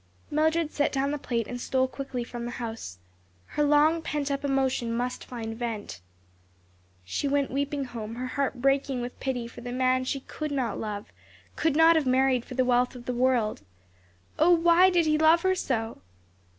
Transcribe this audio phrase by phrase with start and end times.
[0.31, 2.97] Mildred set down the plate and stole quickly from the house.
[3.49, 6.01] Her long pent up emotion must find vent.
[7.05, 10.79] She went weeping home, her heart breaking with pity for the man she could not
[10.79, 11.13] love,
[11.55, 13.61] could not have married for the wealth of the world.
[14.39, 16.01] Oh, why did he love her so?